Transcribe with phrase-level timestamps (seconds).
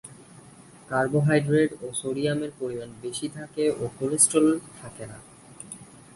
[0.89, 5.17] Carbohydrate ও সোডিয়ামের পরিমাণ বেশি থাকে ও কোলেস্টেরল থাকে না।